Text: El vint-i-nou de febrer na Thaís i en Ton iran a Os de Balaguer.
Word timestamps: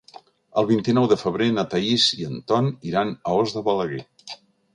El 0.61 0.67
vint-i-nou 0.69 1.05
de 1.11 1.17
febrer 1.23 1.49
na 1.57 1.65
Thaís 1.73 2.07
i 2.23 2.27
en 2.31 2.41
Ton 2.53 2.71
iran 2.93 3.13
a 3.33 3.37
Os 3.45 3.55
de 3.59 3.65
Balaguer. 3.71 4.03